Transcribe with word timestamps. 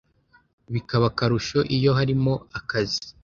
bikaba 0.73 1.05
akarusho 1.11 1.59
iyo 1.75 1.91
harimo 1.99 2.33
akazi 2.59 3.01